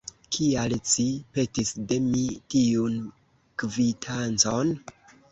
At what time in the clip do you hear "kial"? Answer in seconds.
0.35-0.71